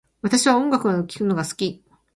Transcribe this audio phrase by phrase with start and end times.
[0.23, 1.83] 私は音楽を聴くのが好き